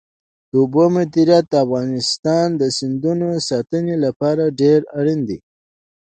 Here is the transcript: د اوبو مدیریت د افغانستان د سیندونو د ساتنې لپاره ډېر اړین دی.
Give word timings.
د 0.49 0.51
اوبو 0.61 0.83
مدیریت 0.97 1.45
د 1.49 1.53
افغانستان 1.65 2.47
د 2.61 2.63
سیندونو 2.77 3.25
د 3.33 3.37
ساتنې 3.49 3.95
لپاره 4.05 4.55
ډېر 4.61 4.79
اړین 4.99 5.19
دی. 5.29 5.39